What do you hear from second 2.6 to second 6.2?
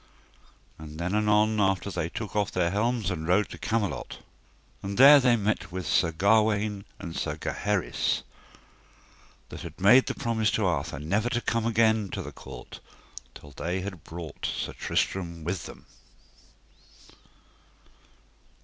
helms and rode to Camelot. And there they met with Sir